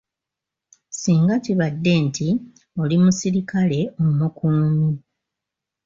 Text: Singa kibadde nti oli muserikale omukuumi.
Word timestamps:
Singa 0.99 1.35
kibadde 1.43 1.91
nti 2.05 2.27
oli 2.81 2.95
muserikale 3.03 3.79
omukuumi. 4.03 4.89